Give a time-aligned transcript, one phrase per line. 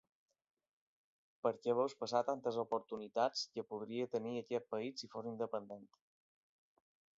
[1.47, 5.89] Perquè veus passar tantes oportunitats que podria tenir aquest país si fos independent.